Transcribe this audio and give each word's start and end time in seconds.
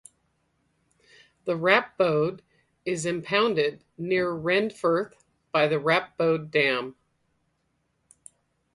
The 1.45 1.53
Rappbode 1.53 2.39
is 2.85 3.05
impounded 3.05 3.83
near 3.99 4.33
Wendefurth 4.35 5.13
by 5.51 5.67
the 5.67 5.75
Rappbode 5.77 6.49
Dam. 6.49 6.95